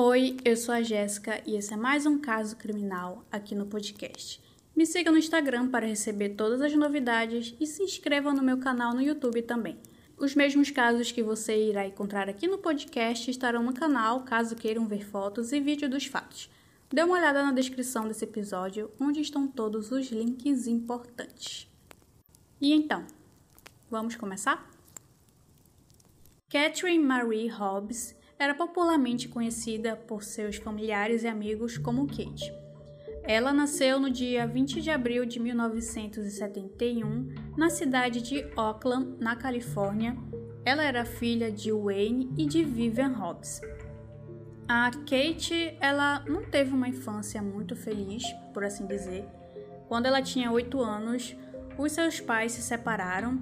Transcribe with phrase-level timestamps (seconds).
[0.00, 4.40] Oi, eu sou a Jéssica e esse é mais um caso criminal aqui no podcast.
[4.76, 8.94] Me siga no Instagram para receber todas as novidades e se inscreva no meu canal
[8.94, 9.76] no YouTube também.
[10.16, 14.86] Os mesmos casos que você irá encontrar aqui no podcast estarão no canal caso queiram
[14.86, 16.48] ver fotos e vídeo dos fatos.
[16.88, 21.68] Dê uma olhada na descrição desse episódio, onde estão todos os links importantes.
[22.60, 23.04] E então,
[23.90, 24.70] vamos começar?
[26.48, 32.52] Catherine Marie Hobbs era popularmente conhecida por seus familiares e amigos como Kate.
[33.24, 40.16] Ela nasceu no dia 20 de abril de 1971 na cidade de Oakland, na Califórnia.
[40.64, 43.60] Ela era filha de Wayne e de Vivian Hobbs.
[44.66, 48.22] A Kate, ela não teve uma infância muito feliz,
[48.54, 49.26] por assim dizer.
[49.88, 51.36] Quando ela tinha 8 anos,
[51.76, 53.38] os seus pais se separaram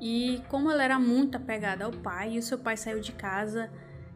[0.00, 3.70] e como ela era muito apegada ao pai e o seu pai saiu de casa,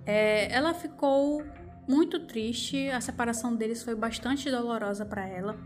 [0.07, 1.45] é, ela ficou
[1.89, 5.57] muito triste, a separação deles foi bastante dolorosa para ela.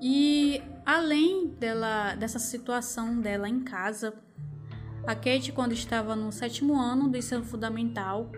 [0.00, 4.14] E além dela, dessa situação dela em casa,
[5.06, 8.30] a Kate, quando estava no sétimo ano do ensino fundamental,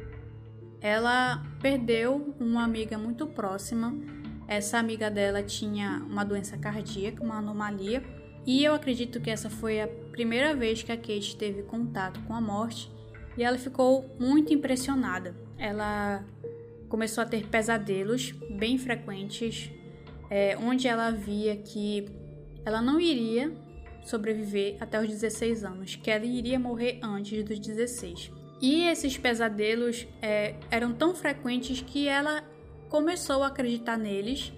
[0.80, 3.94] ela perdeu uma amiga muito próxima.
[4.48, 8.02] Essa amiga dela tinha uma doença cardíaca, uma anomalia,
[8.46, 12.34] e eu acredito que essa foi a primeira vez que a Kate teve contato com
[12.34, 12.90] a morte
[13.36, 15.34] e ela ficou muito impressionada.
[15.58, 16.24] Ela
[16.88, 19.70] começou a ter pesadelos bem frequentes,
[20.28, 22.08] é, onde ela via que
[22.64, 23.52] ela não iria
[24.04, 28.32] sobreviver até os 16 anos, que ela iria morrer antes dos 16.
[28.60, 32.42] E esses pesadelos é, eram tão frequentes que ela
[32.88, 34.52] começou a acreditar neles,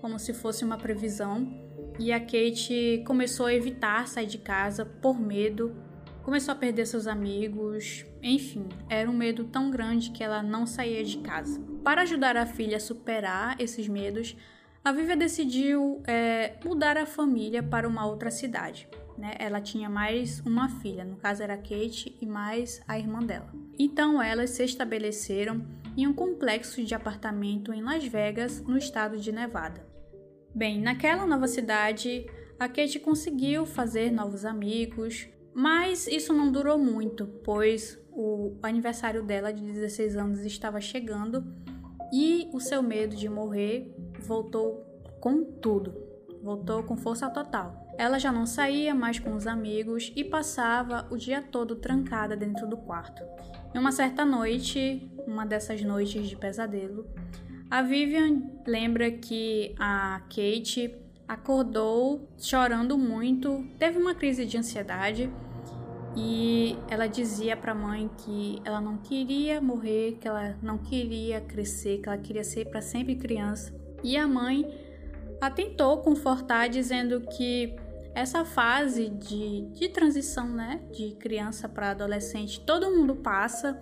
[0.00, 1.50] como se fosse uma previsão,
[1.98, 5.74] e a Kate começou a evitar sair de casa por medo
[6.22, 11.02] Começou a perder seus amigos, enfim, era um medo tão grande que ela não saía
[11.02, 11.60] de casa.
[11.82, 14.36] Para ajudar a filha a superar esses medos,
[14.84, 18.88] a Vivian decidiu é, mudar a família para uma outra cidade.
[19.16, 19.34] Né?
[19.38, 23.52] Ela tinha mais uma filha, no caso era Kate e mais a irmã dela.
[23.78, 25.66] Então elas se estabeleceram
[25.96, 29.86] em um complexo de apartamento em Las Vegas, no estado de Nevada.
[30.54, 32.26] Bem, naquela nova cidade,
[32.58, 39.52] a Kate conseguiu fazer novos amigos, mas isso não durou muito, pois o aniversário dela
[39.52, 41.44] de 16 anos estava chegando
[42.12, 44.84] e o seu medo de morrer voltou
[45.20, 45.94] com tudo,
[46.42, 47.86] voltou com força total.
[47.98, 52.66] Ela já não saía mais com os amigos e passava o dia todo trancada dentro
[52.66, 53.22] do quarto.
[53.74, 57.06] Em uma certa noite, uma dessas noites de pesadelo,
[57.70, 60.94] a Vivian lembra que a Kate
[61.30, 65.30] acordou chorando muito, teve uma crise de ansiedade
[66.16, 71.40] e ela dizia para a mãe que ela não queria morrer, que ela não queria
[71.40, 73.72] crescer, que ela queria ser para sempre criança.
[74.02, 74.68] E a mãe
[75.40, 77.76] a tentou confortar dizendo que
[78.12, 83.80] essa fase de, de transição, né, de criança para adolescente, todo mundo passa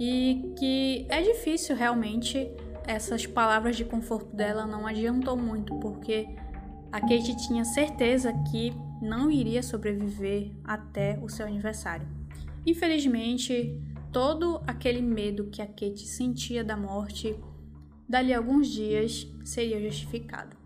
[0.00, 2.50] e que é difícil realmente
[2.86, 6.26] essas palavras de conforto dela não adiantou muito porque
[6.90, 12.08] a Kate tinha certeza que não iria sobreviver até o seu aniversário.
[12.66, 13.80] Infelizmente,
[14.12, 17.38] todo aquele medo que a Kate sentia da morte,
[18.08, 20.56] dali a alguns dias, seria justificado.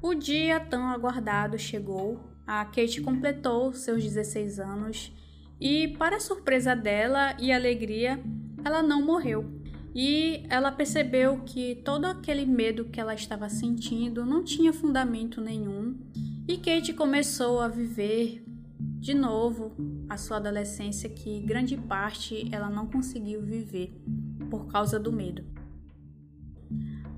[0.00, 5.12] O dia tão aguardado chegou, a Kate completou seus 16 anos
[5.60, 8.20] e, para surpresa dela e alegria,
[8.64, 9.57] ela não morreu.
[10.00, 15.98] E ela percebeu que todo aquele medo que ela estava sentindo não tinha fundamento nenhum,
[16.46, 18.44] e Kate começou a viver
[18.78, 19.72] de novo
[20.08, 23.92] a sua adolescência que grande parte ela não conseguiu viver
[24.48, 25.44] por causa do medo.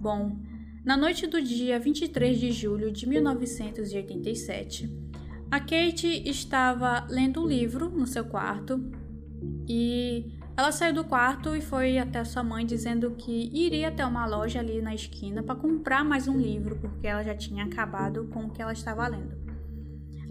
[0.01, 0.39] Bom,
[0.83, 4.91] na noite do dia 23 de julho de 1987,
[5.51, 8.91] a Kate estava lendo um livro no seu quarto
[9.69, 14.27] e ela saiu do quarto e foi até sua mãe dizendo que iria até uma
[14.27, 18.45] loja ali na esquina para comprar mais um livro, porque ela já tinha acabado com
[18.45, 19.35] o que ela estava lendo.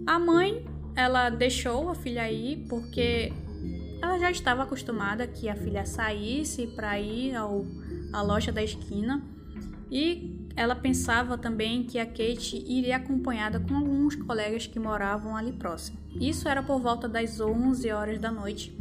[0.06, 3.32] A mãe, ela deixou a filha ir porque
[4.00, 7.66] ela já estava acostumada que a filha saísse para ir ao,
[8.12, 9.24] à loja da esquina
[9.90, 15.52] e ela pensava também que a Kate iria acompanhada com alguns colegas que moravam ali
[15.52, 15.98] próximo.
[16.20, 18.78] Isso era por volta das 11 horas da noite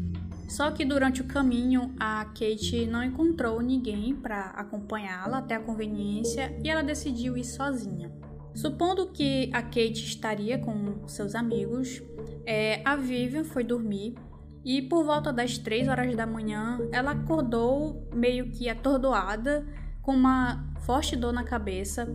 [0.50, 6.60] só que durante o caminho, a Kate não encontrou ninguém para acompanhá-la até a conveniência
[6.64, 8.12] e ela decidiu ir sozinha.
[8.56, 12.02] Supondo que a Kate estaria com seus amigos,
[12.46, 14.16] é, a Vivian foi dormir
[14.66, 19.66] e por volta das 3 horas da manhã ela acordou meio que atordoada,
[20.02, 22.08] com uma forte dor na cabeça.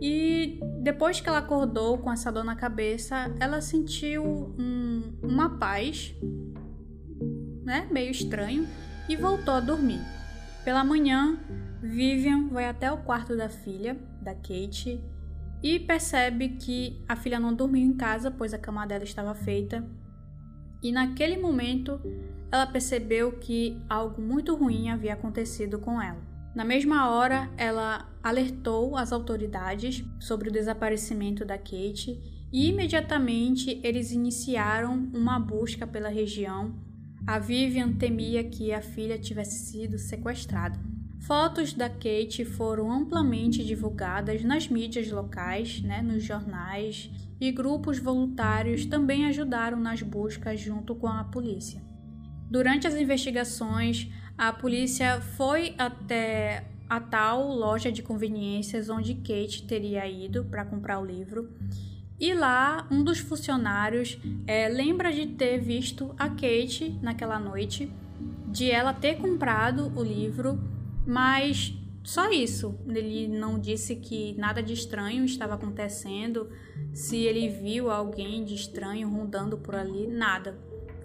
[0.00, 4.22] E depois que ela acordou com essa dor na cabeça, ela sentiu
[4.58, 6.14] um, uma paz,
[7.64, 8.66] né, meio estranho,
[9.08, 10.00] e voltou a dormir.
[10.64, 11.38] Pela manhã,
[11.82, 15.02] Vivian vai até o quarto da filha, da Kate,
[15.62, 19.84] e percebe que a filha não dormiu em casa, pois a cama dela estava feita.
[20.82, 22.00] E naquele momento,
[22.50, 26.20] ela percebeu que algo muito ruim havia acontecido com ela.
[26.54, 32.20] Na mesma hora, ela alertou as autoridades sobre o desaparecimento da Kate
[32.52, 36.74] e imediatamente eles iniciaram uma busca pela região.
[37.24, 40.78] A Vivian temia que a filha tivesse sido sequestrada.
[41.20, 47.08] Fotos da Kate foram amplamente divulgadas nas mídias locais, né, nos jornais,
[47.40, 51.80] e grupos voluntários também ajudaram nas buscas junto com a polícia.
[52.50, 60.06] Durante as investigações, a polícia foi até a tal loja de conveniências onde Kate teria
[60.08, 61.48] ido para comprar o livro.
[62.22, 64.16] E lá, um dos funcionários
[64.46, 67.92] é, lembra de ter visto a Kate naquela noite,
[68.46, 70.58] de ela ter comprado o livro
[71.06, 72.78] mas só isso.
[72.86, 76.48] Ele não disse que nada de estranho estava acontecendo,
[76.92, 80.56] se ele viu alguém de estranho rondando por ali, nada.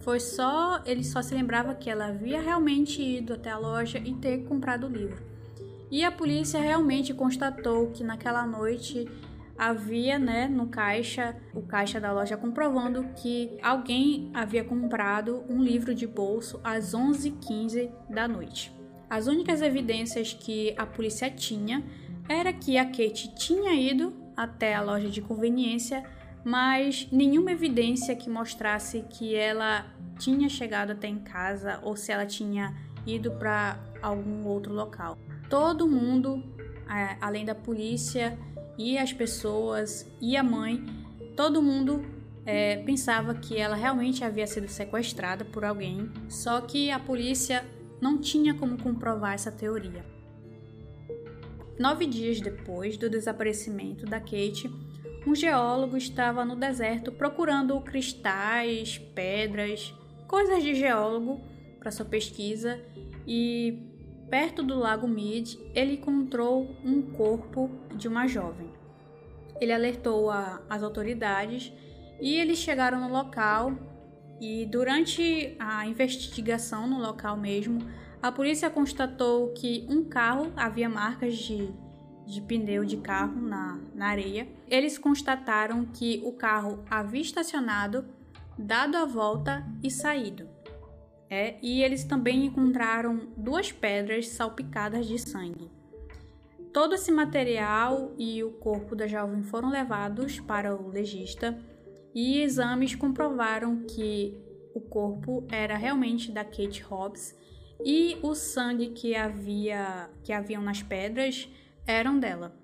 [0.02, 4.13] Foi só, ele só se lembrava que ela havia realmente ido até a loja e
[4.13, 5.22] ter comprado o livro.
[5.90, 9.08] E a polícia realmente constatou que naquela noite
[9.57, 15.95] havia, né, no caixa, o caixa da loja comprovando que alguém havia comprado um livro
[15.95, 18.71] de bolso às 11h15 da noite.
[19.09, 21.83] As únicas evidências que a polícia tinha
[22.30, 26.03] era que a Kate tinha ido até a loja de conveniência,
[26.44, 29.86] mas nenhuma evidência que mostrasse que ela
[30.19, 32.75] tinha chegado até em casa ou se ela tinha
[33.06, 35.18] ido para algum outro local.
[35.50, 36.44] Todo mundo,
[36.89, 38.38] é, além da polícia
[38.77, 40.85] e as pessoas e a mãe,
[41.35, 42.06] todo mundo
[42.45, 47.65] é, pensava que ela realmente havia sido sequestrada por alguém, só que a polícia
[48.00, 50.06] não tinha como comprovar essa teoria.
[51.79, 54.71] Nove dias depois do desaparecimento da Kate,
[55.27, 59.94] um geólogo estava no deserto procurando cristais, pedras,
[60.27, 61.41] coisas de geólogo
[61.79, 62.79] para sua pesquisa
[63.27, 63.87] e
[64.29, 68.69] perto do lago Mead ele encontrou um corpo de uma jovem.
[69.59, 71.74] Ele alertou a, as autoridades
[72.19, 73.74] e eles chegaram no local
[74.39, 77.79] e durante a investigação no local mesmo,
[78.21, 81.74] a polícia constatou que um carro havia marcas de,
[82.25, 84.47] de pneu de carro na, na areia.
[84.68, 88.06] Eles constataram que o carro havia estacionado,
[88.57, 90.47] dado a volta e saído.
[91.29, 95.69] É, e eles também encontraram duas pedras salpicadas de sangue.
[96.71, 101.57] Todo esse material e o corpo da jovem foram levados para o legista
[102.13, 104.38] e exames comprovaram que
[104.74, 107.36] o corpo era realmente da Kate Hobbs
[107.84, 111.50] e o sangue que havia que haviam nas pedras
[111.86, 112.55] eram dela.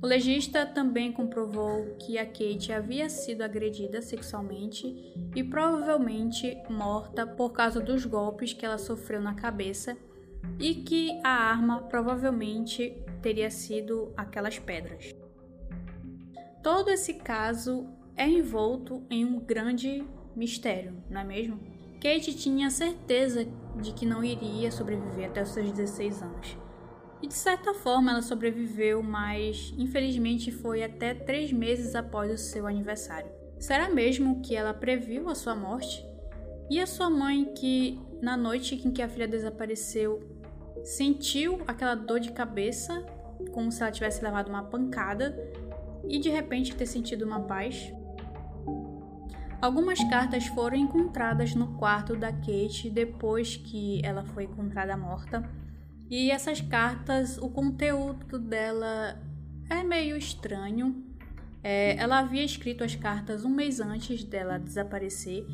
[0.00, 7.50] O legista também comprovou que a Kate havia sido agredida sexualmente e provavelmente morta por
[7.50, 9.96] causa dos golpes que ela sofreu na cabeça
[10.58, 15.14] e que a arma provavelmente teria sido aquelas pedras.
[16.62, 20.04] Todo esse caso é envolto em um grande
[20.34, 21.58] mistério, não é mesmo?
[22.00, 23.44] Kate tinha certeza
[23.80, 26.67] de que não iria sobreviver até os seus 16 anos.
[27.22, 32.66] E de certa forma ela sobreviveu, mas infelizmente foi até três meses após o seu
[32.66, 33.30] aniversário.
[33.58, 36.06] Será mesmo que ela previu a sua morte?
[36.70, 40.20] E a sua mãe, que na noite em que a filha desapareceu,
[40.84, 43.04] sentiu aquela dor de cabeça,
[43.52, 45.36] como se ela tivesse levado uma pancada,
[46.06, 47.92] e de repente ter sentido uma paz?
[49.60, 55.42] Algumas cartas foram encontradas no quarto da Kate depois que ela foi encontrada morta.
[56.10, 59.20] E essas cartas, o conteúdo dela
[59.68, 61.04] é meio estranho.
[61.62, 65.44] É, ela havia escrito as cartas um mês antes dela desaparecer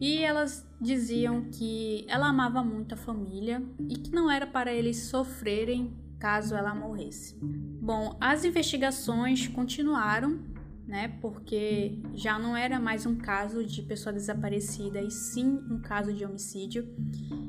[0.00, 4.96] e elas diziam que ela amava muito a família e que não era para eles
[4.96, 7.38] sofrerem caso ela morresse.
[7.40, 10.38] Bom, as investigações continuaram
[10.90, 11.16] né?
[11.20, 16.24] Porque já não era mais um caso de pessoa desaparecida, e sim um caso de
[16.24, 16.92] homicídio.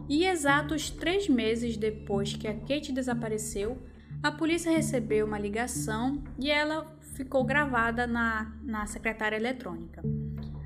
[0.08, 3.82] E exatos três meses depois que a Kate desapareceu,
[4.22, 10.04] a polícia recebeu uma ligação e ela ficou gravada na, na secretária eletrônica.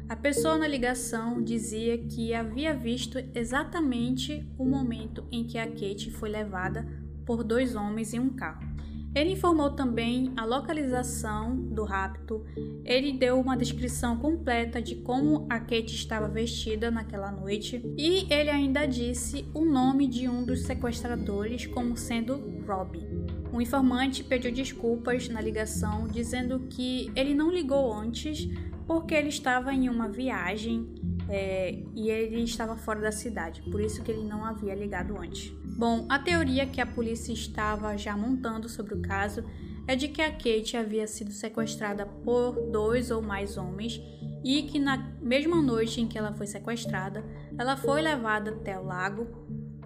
[0.09, 6.11] A pessoa na ligação dizia que havia visto exatamente o momento em que a Kate
[6.11, 6.85] foi levada
[7.25, 8.74] por dois homens em um carro.
[9.15, 12.45] Ele informou também a localização do rapto.
[12.83, 18.49] Ele deu uma descrição completa de como a Kate estava vestida naquela noite e ele
[18.49, 23.07] ainda disse o nome de um dos sequestradores como sendo Robbie.
[23.53, 28.49] O informante pediu desculpas na ligação, dizendo que ele não ligou antes
[28.85, 30.87] porque ele estava em uma viagem
[31.29, 35.51] é, e ele estava fora da cidade, por isso que ele não havia ligado antes.
[35.77, 39.43] Bom, a teoria que a polícia estava já montando sobre o caso
[39.87, 44.01] é de que a Kate havia sido sequestrada por dois ou mais homens
[44.43, 47.23] e que na mesma noite em que ela foi sequestrada,
[47.57, 49.27] ela foi levada até o lago,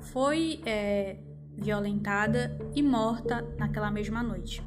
[0.02, 1.18] foi é,
[1.58, 4.62] violentada e morta naquela mesma noite.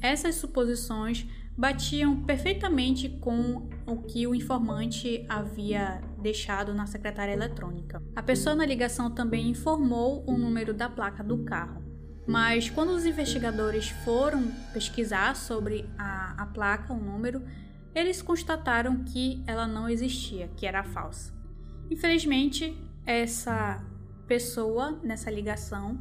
[0.00, 8.02] Essas suposições batiam perfeitamente com o que o informante havia deixado na secretária eletrônica.
[8.16, 11.82] A pessoa na ligação também informou o número da placa do carro.
[12.26, 17.44] Mas quando os investigadores foram pesquisar sobre a, a placa, o número,
[17.94, 21.32] eles constataram que ela não existia, que era falsa.
[21.90, 23.84] Infelizmente, essa
[24.26, 26.00] pessoa nessa ligação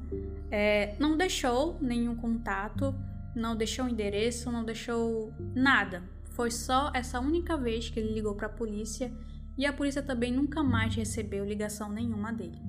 [0.49, 2.95] é, não deixou nenhum contato
[3.35, 6.03] não deixou endereço, não deixou nada.
[6.31, 9.11] Foi só essa única vez que ele ligou para a polícia
[9.57, 12.61] e a polícia também nunca mais recebeu ligação nenhuma dele.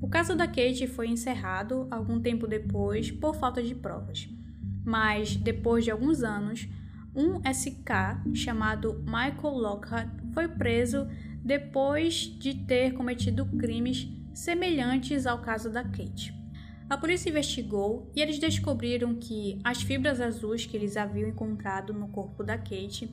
[0.00, 4.28] O caso da Kate foi encerrado algum tempo depois por falta de provas,
[4.84, 6.68] mas depois de alguns anos,
[7.14, 11.06] um SK chamado Michael Lockhart foi preso
[11.42, 16.43] depois de ter cometido crimes semelhantes ao caso da Kate.
[16.88, 22.08] A polícia investigou e eles descobriram que as fibras azuis que eles haviam encontrado no
[22.08, 23.10] corpo da Kate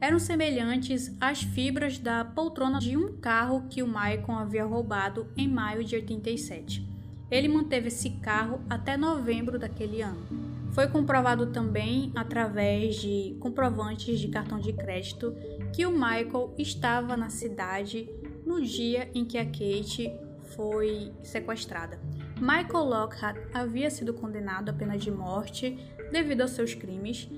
[0.00, 5.48] eram semelhantes às fibras da poltrona de um carro que o Maicon havia roubado em
[5.48, 6.86] maio de 87.
[7.28, 10.24] Ele manteve esse carro até novembro daquele ano.
[10.72, 15.34] Foi comprovado também, através de comprovantes de cartão de crédito,
[15.74, 18.08] que o Michael estava na cidade
[18.46, 20.12] no dia em que a Kate
[20.54, 22.00] foi sequestrada.
[22.40, 25.76] Michael Lockhart havia sido condenado à pena de morte
[26.12, 27.28] devido aos seus crimes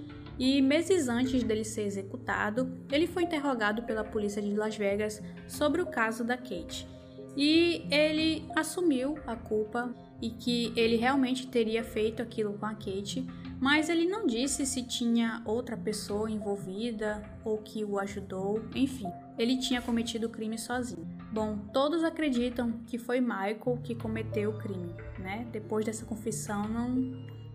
[0.41, 5.83] e meses antes dele ser executado, ele foi interrogado pela polícia de Las Vegas sobre
[5.83, 6.89] o caso da Kate.
[7.37, 13.27] E ele assumiu a culpa e que ele realmente teria feito aquilo com a Kate,
[13.61, 19.59] mas ele não disse se tinha outra pessoa envolvida ou que o ajudou, enfim, ele
[19.59, 21.07] tinha cometido o crime sozinho.
[21.33, 25.47] Bom, todos acreditam que foi Michael que cometeu o crime, né?
[25.53, 27.13] Depois dessa confissão, não,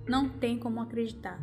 [0.08, 1.38] não tem como acreditar.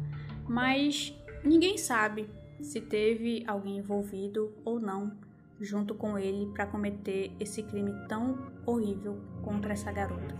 [0.48, 5.12] Mas ninguém sabe se teve alguém envolvido ou não
[5.60, 10.34] junto com ele para cometer esse crime tão horrível contra essa garota.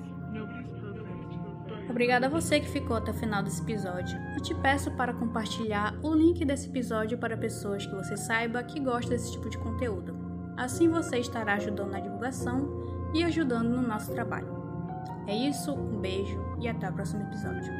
[1.90, 4.18] Obrigada a você que ficou até o final desse episódio.
[4.34, 8.80] Eu te peço para compartilhar o link desse episódio para pessoas que você saiba que
[8.80, 10.21] gostam desse tipo de conteúdo.
[10.56, 12.68] Assim você estará ajudando na divulgação
[13.14, 14.48] e ajudando no nosso trabalho.
[15.26, 17.72] É isso, um beijo e até o próximo episódio.